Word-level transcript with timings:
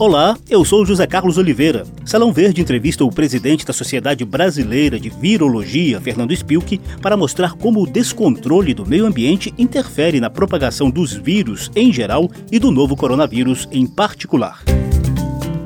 Olá, 0.00 0.38
eu 0.48 0.64
sou 0.64 0.86
José 0.86 1.08
Carlos 1.08 1.38
Oliveira. 1.38 1.84
Salão 2.04 2.32
Verde 2.32 2.60
entrevista 2.60 3.04
o 3.04 3.10
presidente 3.10 3.66
da 3.66 3.72
Sociedade 3.72 4.24
Brasileira 4.24 4.98
de 4.98 5.10
Virologia, 5.10 6.00
Fernando 6.00 6.32
Spilk, 6.32 6.80
para 7.02 7.16
mostrar 7.16 7.54
como 7.54 7.82
o 7.82 7.86
descontrole 7.86 8.72
do 8.72 8.86
meio 8.86 9.06
ambiente 9.06 9.52
interfere 9.58 10.20
na 10.20 10.30
propagação 10.30 10.88
dos 10.88 11.14
vírus 11.14 11.68
em 11.74 11.92
geral 11.92 12.30
e 12.52 12.60
do 12.60 12.70
novo 12.70 12.94
coronavírus 12.94 13.68
em 13.72 13.88
particular. 13.88 14.62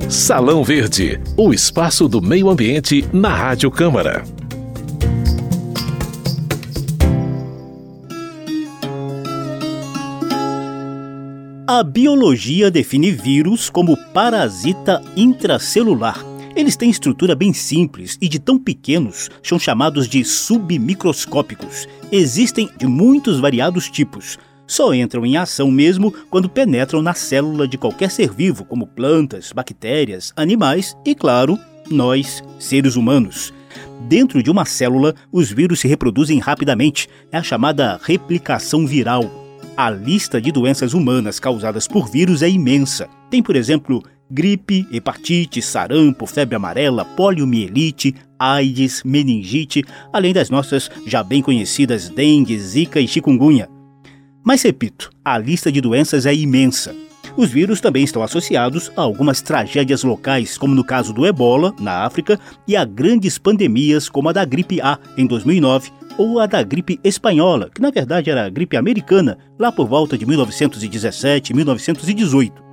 Salão 0.09 0.65
Verde, 0.65 1.21
o 1.37 1.53
espaço 1.53 2.09
do 2.09 2.23
meio 2.23 2.49
ambiente 2.49 3.05
na 3.13 3.35
Rádio 3.35 3.71
Câmara. 3.71 4.25
A 11.75 11.83
biologia 11.83 12.71
define 12.71 13.11
vírus 13.11 13.71
como 13.71 13.97
parasita 14.13 15.03
intracelular. 15.17 16.23
Eles 16.55 16.77
têm 16.77 16.91
estrutura 16.91 17.35
bem 17.35 17.55
simples 17.55 18.19
e 18.21 18.29
de 18.29 18.39
tão 18.39 18.59
pequenos 18.59 19.31
são 19.43 19.59
chamados 19.59 20.07
de 20.07 20.23
submicroscópicos. 20.23 21.89
Existem 22.13 22.69
de 22.77 22.87
muitos 22.87 23.41
variados 23.41 23.89
tipos. 23.89 24.39
Só 24.67 24.93
entram 24.93 25.25
em 25.25 25.39
ação 25.39 25.71
mesmo 25.71 26.13
quando 26.29 26.47
penetram 26.47 27.01
na 27.01 27.15
célula 27.15 27.67
de 27.67 27.79
qualquer 27.79 28.11
ser 28.11 28.31
vivo, 28.31 28.67
como 28.67 28.87
plantas, 28.87 29.51
bactérias, 29.51 30.31
animais 30.37 30.95
e, 31.07 31.15
claro, 31.15 31.59
nós, 31.91 32.45
seres 32.59 32.97
humanos. 32.97 33.51
Dentro 34.11 34.43
de 34.43 34.51
uma 34.51 34.67
célula, 34.67 35.15
os 35.33 35.51
vírus 35.51 35.81
se 35.81 35.89
reproduzem 35.89 36.39
rapidamente. 36.39 37.09
É 37.33 37.39
a 37.39 37.43
chamada 37.43 37.99
replicação 38.05 38.87
viral. 38.87 39.42
A 39.75 39.89
lista 39.89 40.39
de 40.39 40.53
doenças 40.53 40.93
humanas 40.93 41.41
causadas 41.41 41.89
por 41.89 42.11
vírus 42.11 42.43
é 42.43 42.49
imensa. 42.49 43.09
Tem, 43.31 43.43
por 43.43 43.57
exemplo, 43.57 44.03
gripe, 44.31 44.87
hepatite, 44.93 45.63
sarampo, 45.63 46.27
febre 46.27 46.55
amarela, 46.55 47.07
poliomielite, 47.07 48.15
AIDS, 48.39 49.03
meningite, 49.03 49.83
além 50.13 50.35
das 50.35 50.51
nossas 50.51 50.91
já 51.07 51.23
bem 51.23 51.41
conhecidas 51.41 52.11
dengue, 52.11 52.59
zika 52.59 53.01
e 53.01 53.09
chikungunya. 53.09 53.67
Mas 54.45 54.61
repito, 54.61 55.11
a 55.25 55.39
lista 55.39 55.73
de 55.73 55.81
doenças 55.81 56.27
é 56.27 56.35
imensa. 56.35 56.95
Os 57.35 57.49
vírus 57.49 57.81
também 57.81 58.05
estão 58.05 58.23
associados 58.23 58.93
a 58.95 59.01
algumas 59.01 59.41
tragédias 59.41 60.05
locais, 60.05 60.59
como 60.59 60.75
no 60.75 60.85
caso 60.85 61.15
do 61.15 61.27
ebola, 61.27 61.75
na 61.81 62.05
África, 62.05 62.39
e 62.69 62.77
a 62.77 62.85
grandes 62.85 63.39
pandemias, 63.39 64.09
como 64.11 64.29
a 64.29 64.33
da 64.33 64.45
gripe 64.45 64.83
A, 64.83 64.99
em 65.17 65.27
2009, 65.27 65.91
ou 66.19 66.41
a 66.41 66.47
da 66.47 66.63
gripe 66.63 67.01
espanhola, 67.03 67.71
que 67.75 67.81
na 67.81 67.91
verdade 67.91 68.31
era 68.31 68.47
a 68.47 68.51
gripe 68.51 68.77
americana, 68.77 69.39
lá 69.59 69.71
por 69.73 69.87
volta 69.87 70.17
de 70.17 70.27
1917 70.27 71.55
1918. 71.55 72.73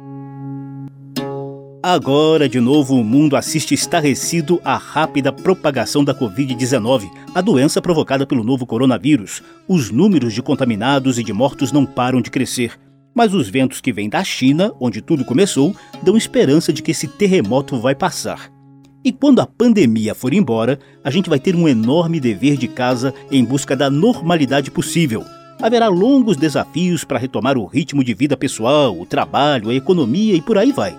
Agora, 1.82 2.50
de 2.50 2.60
novo, 2.60 2.96
o 2.96 3.04
mundo 3.06 3.38
assiste 3.38 3.74
estarrecido 3.74 4.60
à 4.66 4.76
rápida 4.76 5.32
propagação 5.32 6.04
da 6.04 6.14
Covid-19, 6.14 7.10
a 7.34 7.40
doença 7.40 7.82
provocada 7.82 8.28
pelo 8.28 8.44
novo 8.44 8.66
coronavírus. 8.66 9.42
Os 9.66 9.90
números 9.90 10.34
de 10.34 10.42
contaminados 10.42 11.18
e 11.18 11.24
de 11.24 11.32
mortos 11.32 11.72
não 11.72 11.86
param 11.86 12.22
de 12.22 12.30
crescer. 12.30 12.74
Mas 13.16 13.34
os 13.34 13.48
ventos 13.48 13.80
que 13.80 13.94
vêm 13.94 14.10
da 14.10 14.22
China, 14.26 14.74
onde 14.78 15.02
tudo 15.02 15.24
começou, 15.24 15.74
dão 16.04 16.18
esperança 16.18 16.74
de 16.74 16.82
que 16.82 16.92
esse 16.92 17.08
terremoto 17.08 17.80
vai 17.80 17.96
passar. 17.96 18.52
E 19.04 19.14
quando 19.14 19.40
a 19.40 19.48
pandemia 19.48 20.14
for 20.14 20.34
embora, 20.34 20.78
a 21.04 21.10
gente 21.10 21.30
vai 21.30 21.40
ter 21.40 21.56
um 21.56 21.68
enorme 21.68 22.20
dever 22.20 22.58
de 22.58 22.68
casa 22.68 23.14
em 23.32 23.44
busca 23.46 23.76
da 23.76 23.90
normalidade 23.90 24.70
possível. 24.70 25.24
Haverá 25.62 25.88
longos 25.88 26.36
desafios 26.36 27.06
para 27.06 27.20
retomar 27.20 27.58
o 27.58 27.66
ritmo 27.66 28.04
de 28.04 28.14
vida 28.14 28.36
pessoal, 28.36 29.00
o 29.00 29.06
trabalho, 29.06 29.70
a 29.70 29.74
economia 29.74 30.36
e 30.36 30.42
por 30.42 30.58
aí 30.58 30.72
vai. 30.72 30.98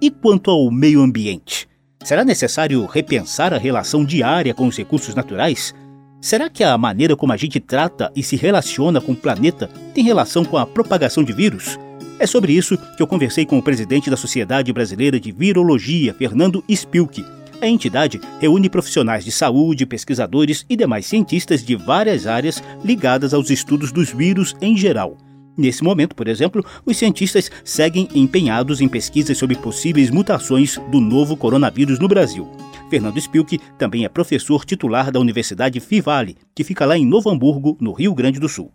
E 0.00 0.10
quanto 0.10 0.50
ao 0.50 0.70
meio 0.70 1.00
ambiente? 1.00 1.68
Será 2.04 2.24
necessário 2.24 2.84
repensar 2.86 3.52
a 3.52 3.58
relação 3.58 4.04
diária 4.04 4.54
com 4.54 4.66
os 4.66 4.76
recursos 4.76 5.14
naturais? 5.14 5.74
Será 6.20 6.48
que 6.48 6.62
a 6.62 6.78
maneira 6.78 7.16
como 7.16 7.32
a 7.32 7.36
gente 7.36 7.58
trata 7.58 8.10
e 8.14 8.22
se 8.22 8.36
relaciona 8.36 9.00
com 9.00 9.12
o 9.12 9.16
planeta 9.16 9.68
tem 9.92 10.04
relação 10.04 10.44
com 10.44 10.56
a 10.56 10.66
propagação 10.66 11.24
de 11.24 11.32
vírus? 11.32 11.78
É 12.22 12.26
sobre 12.26 12.52
isso 12.52 12.78
que 12.96 13.02
eu 13.02 13.06
conversei 13.08 13.44
com 13.44 13.58
o 13.58 13.62
presidente 13.62 14.08
da 14.08 14.16
Sociedade 14.16 14.72
Brasileira 14.72 15.18
de 15.18 15.32
Virologia, 15.32 16.14
Fernando 16.14 16.62
Spilk. 16.68 17.26
A 17.60 17.66
entidade 17.66 18.20
reúne 18.40 18.70
profissionais 18.70 19.24
de 19.24 19.32
saúde, 19.32 19.84
pesquisadores 19.84 20.64
e 20.70 20.76
demais 20.76 21.04
cientistas 21.04 21.64
de 21.64 21.74
várias 21.74 22.24
áreas 22.28 22.62
ligadas 22.84 23.34
aos 23.34 23.50
estudos 23.50 23.90
dos 23.90 24.10
vírus 24.12 24.54
em 24.60 24.76
geral. 24.76 25.18
Nesse 25.58 25.82
momento, 25.82 26.14
por 26.14 26.28
exemplo, 26.28 26.64
os 26.86 26.96
cientistas 26.96 27.50
seguem 27.64 28.08
empenhados 28.14 28.80
em 28.80 28.86
pesquisas 28.86 29.36
sobre 29.36 29.56
possíveis 29.56 30.08
mutações 30.08 30.78
do 30.92 31.00
novo 31.00 31.36
coronavírus 31.36 31.98
no 31.98 32.06
Brasil. 32.06 32.48
Fernando 32.88 33.18
Spilk 33.18 33.58
também 33.76 34.04
é 34.04 34.08
professor 34.08 34.64
titular 34.64 35.10
da 35.10 35.18
Universidade 35.18 35.80
Fivale, 35.80 36.36
que 36.54 36.62
fica 36.62 36.86
lá 36.86 36.96
em 36.96 37.04
Novo 37.04 37.28
Hamburgo, 37.28 37.76
no 37.80 37.92
Rio 37.92 38.14
Grande 38.14 38.38
do 38.38 38.48
Sul. 38.48 38.72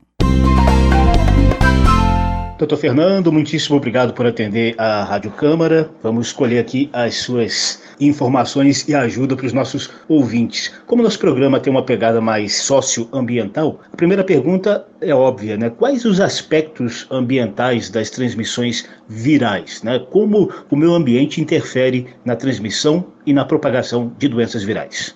Doutor 2.57 2.77
Fernando, 2.77 3.31
muitíssimo 3.31 3.77
obrigado 3.77 4.15
por 4.15 4.25
atender 4.25 4.73
a 4.79 5.03
Rádio 5.03 5.29
Câmara. 5.29 5.91
Vamos 6.01 6.27
escolher 6.27 6.57
aqui 6.57 6.89
as 6.91 7.17
suas 7.17 7.83
informações 7.99 8.89
e 8.89 8.95
ajuda 8.95 9.35
para 9.35 9.45
os 9.45 9.53
nossos 9.53 9.91
ouvintes. 10.09 10.73
Como 10.87 11.03
nosso 11.03 11.19
programa 11.19 11.59
tem 11.59 11.69
uma 11.69 11.83
pegada 11.83 12.19
mais 12.19 12.55
socioambiental, 12.63 13.79
a 13.93 13.95
primeira 13.95 14.23
pergunta 14.23 14.87
é 14.99 15.13
óbvia, 15.13 15.55
né? 15.55 15.69
Quais 15.69 16.03
os 16.03 16.19
aspectos 16.19 17.05
ambientais 17.11 17.91
das 17.91 18.09
transmissões 18.09 18.89
virais, 19.07 19.83
né? 19.83 19.99
Como 20.09 20.51
o 20.71 20.75
meio 20.75 20.95
ambiente 20.95 21.39
interfere 21.39 22.07
na 22.25 22.35
transmissão 22.35 23.05
e 23.23 23.33
na 23.33 23.45
propagação 23.45 24.11
de 24.17 24.27
doenças 24.27 24.63
virais? 24.63 25.15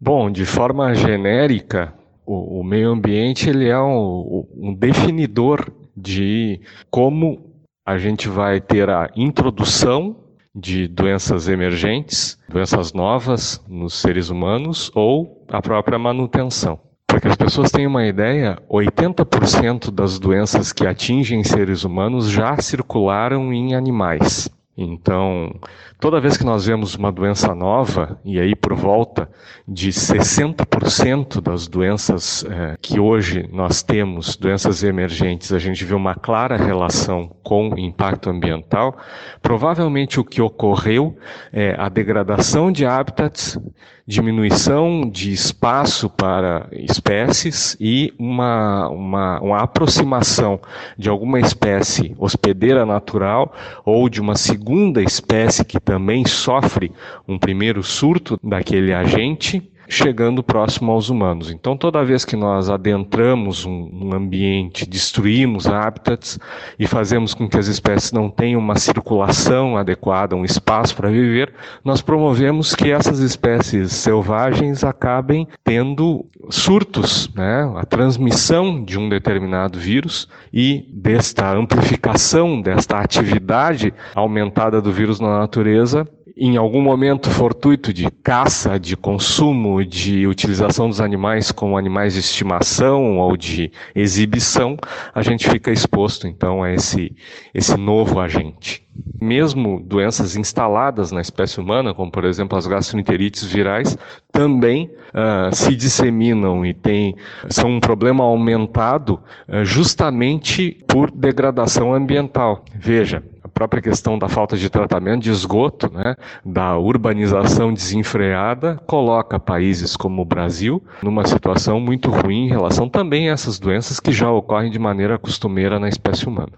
Bom, 0.00 0.30
de 0.30 0.46
forma 0.46 0.94
genérica, 0.94 1.92
o, 2.24 2.60
o 2.60 2.64
meio 2.64 2.92
ambiente 2.92 3.50
ele 3.50 3.68
é 3.68 3.78
um, 3.78 4.46
um 4.56 4.74
definidor 4.74 5.70
de 6.02 6.60
como 6.90 7.52
a 7.86 7.96
gente 7.96 8.28
vai 8.28 8.60
ter 8.60 8.90
a 8.90 9.10
introdução 9.16 10.16
de 10.54 10.86
doenças 10.86 11.48
emergentes, 11.48 12.38
doenças 12.48 12.92
novas 12.92 13.64
nos 13.68 13.94
seres 13.94 14.28
humanos 14.28 14.90
ou 14.94 15.46
a 15.48 15.62
própria 15.62 15.98
manutenção. 15.98 16.78
Para 17.06 17.20
que 17.20 17.28
as 17.28 17.36
pessoas 17.36 17.70
tenham 17.70 17.90
uma 17.90 18.06
ideia, 18.06 18.58
80% 18.70 19.90
das 19.90 20.18
doenças 20.18 20.72
que 20.72 20.86
atingem 20.86 21.44
seres 21.44 21.84
humanos 21.84 22.30
já 22.30 22.56
circularam 22.58 23.52
em 23.52 23.74
animais. 23.74 24.48
Então, 24.76 25.54
toda 26.00 26.18
vez 26.18 26.38
que 26.38 26.44
nós 26.44 26.64
vemos 26.64 26.94
uma 26.94 27.12
doença 27.12 27.54
nova, 27.54 28.18
e 28.24 28.40
aí 28.40 28.56
por 28.56 28.72
volta 28.72 29.28
de 29.68 29.90
60% 29.90 31.42
das 31.42 31.68
doenças 31.68 32.42
é, 32.44 32.78
que 32.80 32.98
hoje 32.98 33.46
nós 33.52 33.82
temos, 33.82 34.34
doenças 34.34 34.82
emergentes, 34.82 35.52
a 35.52 35.58
gente 35.58 35.84
vê 35.84 35.94
uma 35.94 36.14
clara 36.14 36.56
relação 36.56 37.30
com 37.42 37.78
impacto 37.78 38.30
ambiental, 38.30 38.96
provavelmente 39.42 40.18
o 40.18 40.24
que 40.24 40.40
ocorreu 40.40 41.18
é 41.52 41.74
a 41.78 41.90
degradação 41.90 42.72
de 42.72 42.86
hábitats, 42.86 43.58
diminuição 44.06 45.08
de 45.08 45.32
espaço 45.32 46.08
para 46.10 46.66
espécies 46.72 47.76
e 47.78 48.12
uma, 48.18 48.88
uma, 48.88 49.40
uma 49.40 49.58
aproximação 49.62 50.58
de 50.98 51.08
alguma 51.08 51.38
espécie 51.38 52.14
hospedeira 52.18 52.84
natural 52.84 53.54
ou 53.84 54.08
de 54.08 54.20
uma 54.20 54.34
segunda 54.34 54.61
espécie 55.02 55.64
que 55.64 55.80
também 55.80 56.24
sofre 56.26 56.92
um 57.26 57.38
primeiro 57.38 57.82
surto 57.82 58.38
daquele 58.42 58.92
agente 58.92 59.71
chegando 59.88 60.42
próximo 60.42 60.92
aos 60.92 61.08
humanos. 61.08 61.50
Então, 61.50 61.76
toda 61.76 62.04
vez 62.04 62.24
que 62.24 62.36
nós 62.36 62.70
adentramos 62.70 63.64
um, 63.64 63.90
um, 63.92 64.14
ambiente, 64.14 64.88
destruímos 64.88 65.66
hábitats 65.66 66.38
e 66.78 66.86
fazemos 66.86 67.34
com 67.34 67.48
que 67.48 67.58
as 67.58 67.66
espécies 67.66 68.12
não 68.12 68.30
tenham 68.30 68.60
uma 68.60 68.76
circulação 68.76 69.76
adequada, 69.76 70.36
um 70.36 70.44
espaço 70.44 70.96
para 70.96 71.10
viver, 71.10 71.52
nós 71.84 72.00
promovemos 72.00 72.74
que 72.74 72.90
essas 72.90 73.18
espécies 73.18 73.92
selvagens 73.92 74.84
acabem 74.84 75.46
tendo 75.64 76.24
surtos, 76.50 77.30
né? 77.34 77.70
a 77.76 77.84
transmissão 77.84 78.82
de 78.82 78.98
um 78.98 79.08
determinado 79.08 79.78
vírus 79.78 80.28
e 80.52 80.86
desta 80.92 81.52
amplificação, 81.52 82.60
desta 82.60 82.98
atividade 82.98 83.92
aumentada 84.14 84.80
do 84.80 84.92
vírus 84.92 85.20
na 85.20 85.38
natureza, 85.38 86.06
em 86.36 86.56
algum 86.56 86.80
momento 86.80 87.30
fortuito 87.30 87.92
de 87.92 88.10
caça, 88.10 88.78
de 88.78 88.96
consumo, 88.96 89.84
de 89.84 90.26
utilização 90.26 90.88
dos 90.88 91.00
animais 91.00 91.52
como 91.52 91.76
animais 91.76 92.14
de 92.14 92.20
estimação 92.20 93.18
ou 93.18 93.36
de 93.36 93.70
exibição, 93.94 94.76
a 95.14 95.22
gente 95.22 95.48
fica 95.48 95.70
exposto 95.70 96.26
então 96.26 96.62
a 96.62 96.72
esse, 96.72 97.14
esse 97.52 97.76
novo 97.76 98.18
agente. 98.18 98.82
Mesmo 99.20 99.80
doenças 99.80 100.36
instaladas 100.36 101.12
na 101.12 101.20
espécie 101.20 101.60
humana, 101.60 101.94
como 101.94 102.10
por 102.10 102.24
exemplo 102.24 102.56
as 102.58 102.66
gastroenterites 102.66 103.44
virais, 103.44 103.96
também 104.30 104.90
uh, 105.14 105.54
se 105.54 105.74
disseminam 105.74 106.64
e 106.64 106.74
tem, 106.74 107.14
são 107.48 107.70
um 107.70 107.80
problema 107.80 108.24
aumentado 108.24 109.20
uh, 109.48 109.64
justamente 109.64 110.82
por 110.86 111.10
degradação 111.10 111.94
ambiental. 111.94 112.64
Veja, 112.74 113.22
própria 113.52 113.82
questão 113.82 114.18
da 114.18 114.28
falta 114.28 114.56
de 114.56 114.68
tratamento 114.68 115.22
de 115.22 115.30
esgoto, 115.30 115.90
né, 115.92 116.16
da 116.44 116.76
urbanização 116.76 117.72
desenfreada, 117.72 118.80
coloca 118.86 119.38
países 119.38 119.96
como 119.96 120.22
o 120.22 120.24
Brasil 120.24 120.82
numa 121.02 121.26
situação 121.26 121.78
muito 121.78 122.10
ruim 122.10 122.46
em 122.46 122.48
relação 122.48 122.88
também 122.88 123.28
a 123.28 123.32
essas 123.32 123.58
doenças 123.58 124.00
que 124.00 124.12
já 124.12 124.30
ocorrem 124.30 124.70
de 124.70 124.78
maneira 124.78 125.18
costumeira 125.18 125.78
na 125.78 125.88
espécie 125.88 126.26
humana. 126.26 126.52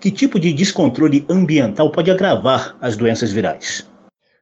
Que 0.00 0.10
tipo 0.10 0.38
de 0.40 0.52
descontrole 0.52 1.24
ambiental 1.28 1.90
pode 1.90 2.10
agravar 2.10 2.76
as 2.80 2.96
doenças 2.96 3.30
virais? 3.30 3.88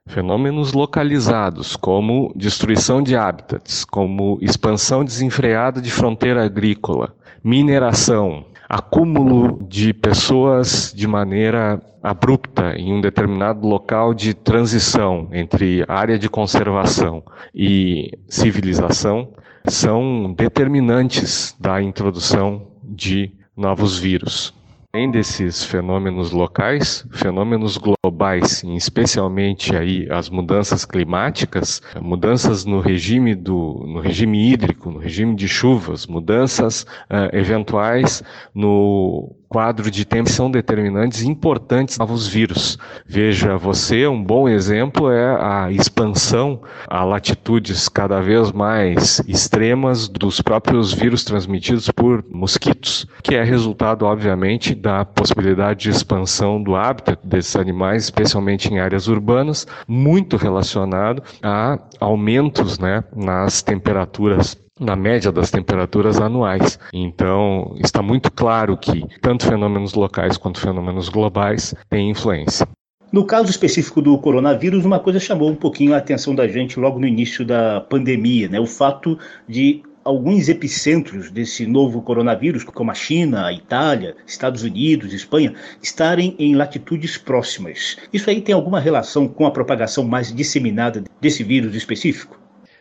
Fenômenos 0.08 0.72
localizados, 0.72 1.76
como 1.76 2.32
destruição 2.34 3.02
de 3.02 3.14
hábitats, 3.14 3.84
como 3.84 4.38
expansão 4.40 5.04
desenfreada 5.04 5.80
de 5.80 5.90
fronteira 5.90 6.44
agrícola, 6.44 7.14
mineração, 7.44 8.44
acúmulo 8.70 9.58
de 9.68 9.92
pessoas 9.92 10.92
de 10.94 11.04
maneira 11.08 11.82
abrupta 12.00 12.72
em 12.76 12.94
um 12.94 13.00
determinado 13.00 13.66
local 13.66 14.14
de 14.14 14.32
transição 14.32 15.28
entre 15.32 15.84
área 15.88 16.16
de 16.16 16.28
conservação 16.28 17.20
e 17.52 18.16
civilização 18.28 19.32
são 19.66 20.32
determinantes 20.32 21.56
da 21.58 21.82
introdução 21.82 22.68
de 22.84 23.32
novos 23.56 23.98
vírus. 23.98 24.54
Além 24.92 25.08
desses 25.08 25.62
fenômenos 25.62 26.32
locais, 26.32 27.06
fenômenos 27.12 27.78
globais, 27.78 28.64
especialmente 28.64 29.76
aí 29.76 30.10
as 30.10 30.28
mudanças 30.28 30.84
climáticas, 30.84 31.80
mudanças 32.02 32.64
no 32.64 32.80
regime 32.80 33.36
do 33.36 33.84
no 33.86 34.00
regime 34.00 34.50
hídrico, 34.50 34.90
no 34.90 34.98
regime 34.98 35.36
de 35.36 35.46
chuvas, 35.46 36.08
mudanças 36.08 36.82
uh, 37.08 37.30
eventuais 37.32 38.20
no 38.52 39.32
quadro 39.50 39.90
de 39.90 40.04
tempo 40.04 40.30
são 40.30 40.48
determinantes 40.48 41.24
importantes 41.24 41.98
novos 41.98 42.28
vírus. 42.28 42.78
Veja 43.04 43.56
você, 43.56 44.06
um 44.06 44.22
bom 44.22 44.48
exemplo 44.48 45.10
é 45.10 45.36
a 45.42 45.72
expansão 45.72 46.62
a 46.86 47.02
latitudes 47.02 47.88
cada 47.88 48.20
vez 48.20 48.52
mais 48.52 49.20
extremas 49.26 50.06
dos 50.06 50.40
próprios 50.40 50.92
vírus 50.92 51.24
transmitidos 51.24 51.90
por 51.90 52.24
mosquitos, 52.30 53.08
que 53.24 53.34
é 53.34 53.42
resultado, 53.42 54.06
obviamente, 54.06 54.72
da 54.72 55.04
possibilidade 55.04 55.80
de 55.80 55.90
expansão 55.90 56.62
do 56.62 56.76
hábitat 56.76 57.18
desses 57.24 57.56
animais, 57.56 58.04
especialmente 58.04 58.72
em 58.72 58.78
áreas 58.78 59.08
urbanas, 59.08 59.66
muito 59.88 60.36
relacionado 60.36 61.24
a 61.42 61.76
aumentos 61.98 62.78
né, 62.78 63.02
nas 63.16 63.62
temperaturas 63.62 64.56
na 64.80 64.96
média 64.96 65.30
das 65.30 65.50
temperaturas 65.50 66.18
anuais. 66.18 66.78
Então, 66.92 67.74
está 67.78 68.02
muito 68.02 68.32
claro 68.32 68.76
que 68.76 69.04
tanto 69.20 69.46
fenômenos 69.46 69.92
locais 69.94 70.38
quanto 70.38 70.58
fenômenos 70.58 71.10
globais 71.10 71.74
têm 71.90 72.10
influência. 72.10 72.66
No 73.12 73.24
caso 73.24 73.50
específico 73.50 74.00
do 74.00 74.16
coronavírus, 74.18 74.84
uma 74.84 75.00
coisa 75.00 75.18
chamou 75.18 75.50
um 75.50 75.54
pouquinho 75.54 75.94
a 75.94 75.98
atenção 75.98 76.34
da 76.34 76.46
gente 76.46 76.78
logo 76.78 76.98
no 76.98 77.06
início 77.06 77.44
da 77.44 77.80
pandemia, 77.80 78.48
né? 78.48 78.60
O 78.60 78.66
fato 78.66 79.18
de 79.48 79.82
alguns 80.04 80.48
epicentros 80.48 81.30
desse 81.30 81.66
novo 81.66 82.00
coronavírus, 82.02 82.64
como 82.64 82.90
a 82.90 82.94
China, 82.94 83.46
a 83.46 83.52
Itália, 83.52 84.16
Estados 84.26 84.62
Unidos, 84.62 85.12
Espanha, 85.12 85.54
estarem 85.82 86.34
em 86.38 86.54
latitudes 86.54 87.18
próximas. 87.18 87.96
Isso 88.12 88.30
aí 88.30 88.40
tem 88.40 88.54
alguma 88.54 88.80
relação 88.80 89.28
com 89.28 89.44
a 89.44 89.50
propagação 89.50 90.04
mais 90.04 90.32
disseminada 90.32 91.04
desse 91.20 91.42
vírus 91.44 91.74
específico? 91.74 92.39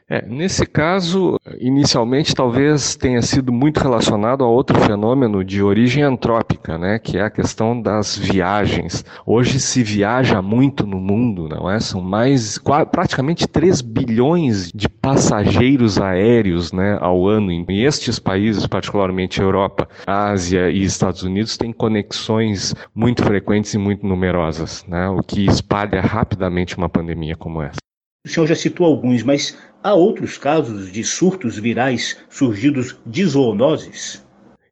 É, 0.10 0.26
nesse 0.26 0.66
caso, 0.66 1.40
inicialmente 1.60 2.34
talvez 2.34 2.96
tenha 2.96 3.22
sido 3.22 3.54
muito 3.54 3.78
relacionado 3.80 4.44
a 4.44 4.48
outro 4.48 4.80
fenômeno 4.80 5.46
de 5.46 5.62
origem 5.62 6.02
antrópica, 6.02 6.80
né, 6.80 6.98
que 6.98 7.18
é 7.18 7.22
a 7.22 7.30
questão 7.30 7.80
das 7.80 8.18
viagens. 8.18 9.06
Hoje 9.24 9.60
se 9.60 9.84
viaja 9.84 10.42
muito 10.42 10.88
no 10.88 11.00
mundo, 11.00 11.48
não 11.48 11.70
é? 11.70 11.80
São 11.80 12.02
mais 12.02 12.58
praticamente 12.92 13.48
3 13.48 13.82
bilhões 13.82 14.72
de 14.74 14.90
passageiros 14.90 16.02
aéreos, 16.02 16.72
né, 16.72 16.98
ao 17.00 17.28
ano. 17.28 17.52
E 17.52 17.86
estes 17.86 18.18
países, 18.18 18.66
particularmente 18.66 19.40
Europa, 19.40 19.88
Ásia 20.08 20.72
e 20.72 20.84
Estados 20.84 21.22
Unidos, 21.22 21.56
têm 21.56 21.72
conexões 21.72 22.74
muito 22.96 23.24
frequentes 23.24 23.76
e 23.76 23.78
muito 23.78 24.08
numerosas, 24.08 24.84
né, 24.88 25.08
o 25.08 25.22
que 25.22 25.46
espalha 25.46 26.02
rapidamente 26.02 26.76
uma 26.78 26.90
pandemia 26.90 27.36
como 27.36 27.62
essa. 27.62 27.78
O 28.26 28.28
senhor 28.28 28.48
já 28.48 28.56
citou 28.56 28.86
alguns, 28.86 29.24
mas 29.24 29.58
há 29.82 29.94
outros 29.94 30.38
casos 30.38 30.92
de 30.92 31.06
surtos 31.06 31.58
virais 31.58 32.18
surgidos 32.30 32.98
de 33.06 33.24
zoonoses? 33.24 34.26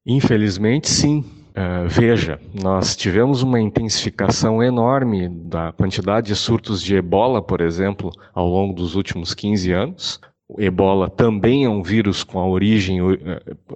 Infelizmente, 0.06 0.90
sim. 0.90 1.24
Uh, 1.58 1.88
veja, 1.88 2.40
nós 2.54 2.96
tivemos 2.96 3.42
uma 3.42 3.60
intensificação 3.60 4.62
enorme 4.62 5.30
da 5.30 5.72
quantidade 5.72 6.28
de 6.28 6.36
surtos 6.36 6.84
de 6.84 6.98
ebola, 6.98 7.42
por 7.42 7.62
exemplo, 7.62 8.12
ao 8.34 8.48
longo 8.48 8.74
dos 8.74 8.96
últimos 8.96 9.34
15 9.34 9.72
anos. 9.72 10.20
O 10.50 10.62
ebola 10.62 11.10
também 11.10 11.66
é 11.66 11.70
um 11.70 11.84
vírus 11.84 12.24
com 12.24 12.40
a 12.40 12.48
origem 12.48 13.02
uh, 13.02 13.16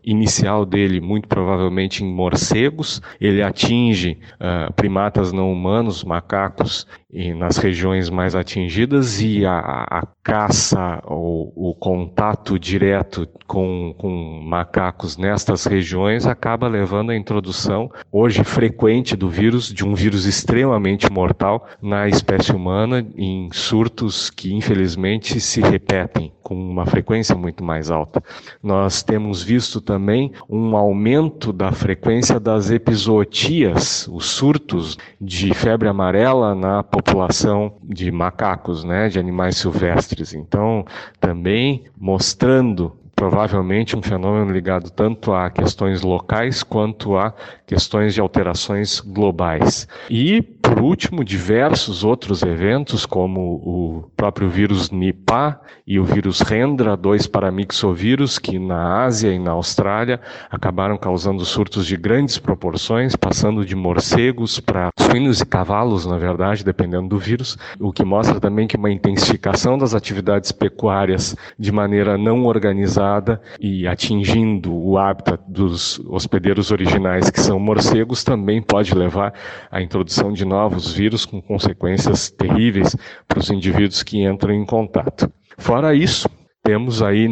inicial 0.06 0.66
dele, 0.66 1.02
muito 1.02 1.28
provavelmente 1.28 2.02
em 2.02 2.14
morcegos. 2.14 3.02
Ele 3.20 3.44
atinge 3.44 4.18
uh, 4.36 4.72
primatas 4.74 5.34
não 5.34 5.52
humanos, 5.52 6.02
macacos, 6.04 6.88
e 7.12 7.34
nas 7.34 7.58
regiões 7.58 8.10
mais 8.10 8.36
atingidas 8.36 9.22
e 9.22 9.46
a, 9.46 9.60
a 9.90 10.08
caça 10.24 11.02
ou 11.06 11.52
o 11.56 11.76
contato 11.76 12.58
direto 12.58 13.28
com, 13.46 13.94
com 13.98 14.42
macacos 14.46 15.18
nestas 15.18 15.66
regiões 15.66 16.26
acaba 16.26 16.68
levando 16.68 17.12
à 17.12 17.16
introdução, 17.16 17.92
hoje 18.12 18.44
frequente, 18.44 19.16
do 19.16 19.30
vírus, 19.30 19.74
de 19.74 19.86
um 19.86 19.94
vírus 19.94 20.26
extremamente 20.26 21.12
mortal 21.12 21.68
na 21.82 22.08
espécie 22.08 22.54
humana, 22.54 23.06
em 23.18 23.50
surtos 23.52 24.30
que 24.30 24.54
infelizmente 24.54 25.40
se 25.40 25.60
repetem 25.60 26.32
com 26.42 26.56
uma 26.56 26.86
frequência 26.86 27.36
muito 27.36 27.64
mais 27.64 27.92
alta. 27.92 28.22
Nós 28.62 29.04
temos 29.04 29.42
visto 29.44 29.80
também 29.82 30.32
um 30.50 30.76
aumento 30.76 31.52
da 31.54 31.72
frequência 31.72 32.40
das 32.40 32.70
epizootias, 32.70 34.08
os 34.12 34.26
surtos 34.26 34.98
de 35.20 35.54
febre 35.54 35.88
amarela 35.88 36.54
na 36.56 36.84
população 36.84 37.01
população 37.02 37.74
de 37.84 38.12
macacos, 38.12 38.84
né, 38.84 39.10
de 39.10 39.20
animais 39.20 39.58
silvestres. 39.58 40.34
Então, 40.34 40.86
também 41.20 41.86
mostrando 41.98 42.96
provavelmente 43.22 43.96
um 43.96 44.02
fenômeno 44.02 44.52
ligado 44.52 44.90
tanto 44.90 45.32
a 45.32 45.48
questões 45.52 46.02
locais 46.02 46.64
quanto 46.64 47.16
a 47.16 47.32
questões 47.68 48.16
de 48.16 48.20
alterações 48.20 49.00
globais. 49.00 49.88
E, 50.10 50.42
por 50.42 50.82
último, 50.82 51.24
diversos 51.24 52.04
outros 52.04 52.42
eventos, 52.42 53.06
como 53.06 53.40
o 53.42 54.12
próprio 54.18 54.50
vírus 54.50 54.90
Nipah 54.90 55.62
e 55.86 56.00
o 56.00 56.04
vírus 56.04 56.42
Hendra, 56.52 56.98
dois 56.98 57.28
paramixovírus 57.28 58.40
que 58.40 58.58
na 58.58 59.04
Ásia 59.04 59.32
e 59.32 59.38
na 59.38 59.52
Austrália 59.52 60.20
acabaram 60.50 60.98
causando 60.98 61.46
surtos 61.46 61.86
de 61.86 61.96
grandes 61.96 62.40
proporções, 62.40 63.16
passando 63.16 63.64
de 63.64 63.76
morcegos 63.76 64.60
para 64.60 64.90
suínos 65.00 65.42
e 65.42 65.46
cavalos, 65.46 66.08
na 66.08 66.18
verdade, 66.18 66.66
dependendo 66.66 67.10
do 67.10 67.20
vírus, 67.20 67.56
o 67.80 67.94
que 67.94 68.04
mostra 68.04 68.40
também 68.40 68.68
que 68.68 68.78
uma 68.78 68.90
intensificação 68.90 69.78
das 69.78 69.94
atividades 69.94 70.52
pecuárias 70.52 71.36
de 71.60 71.72
maneira 71.72 72.18
não 72.18 72.46
organizada 72.46 73.11
e 73.60 73.88
atingindo 73.88 74.74
o 74.74 74.98
hábitat 74.98 75.42
dos 75.48 76.00
hospedeiros 76.08 76.72
originais, 76.72 77.30
que 77.30 77.40
são 77.40 77.60
morcegos, 77.60 78.24
também 78.24 78.62
pode 78.62 78.94
levar 78.94 79.34
à 79.70 79.82
introdução 79.82 80.32
de 80.32 80.46
novos 80.46 80.94
vírus 80.94 81.26
com 81.26 81.42
consequências 81.42 82.30
terríveis 82.30 82.96
para 83.28 83.40
os 83.40 83.50
indivíduos 83.50 84.04
que 84.04 84.24
entram 84.24 84.54
em 84.54 84.66
contato. 84.66 85.32
Fora 85.58 85.94
isso, 85.94 86.28
temos 86.64 87.02
aí 87.02 87.28